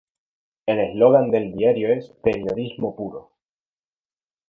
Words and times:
El 0.65 0.79
eslogan 0.79 1.29
del 1.29 1.51
diario 1.53 1.93
es 1.93 2.09
"periodismo 2.23 2.95
puro". 2.95 3.33